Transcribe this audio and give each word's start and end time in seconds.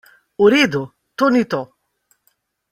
V 0.39 0.43
redu, 0.53 0.81
to 1.17 1.29
ni 1.35 1.43
to. 1.51 1.61